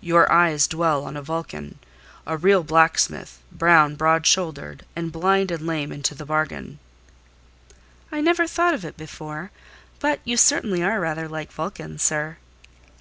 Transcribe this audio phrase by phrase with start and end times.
[0.00, 5.92] Your eyes dwell on a Vulcan,—a real blacksmith, brown, broad shouldered: and blind and lame
[5.92, 6.80] into the bargain."
[8.10, 9.52] "I never thought of it, before;
[10.00, 12.38] but you certainly are rather like Vulcan, sir."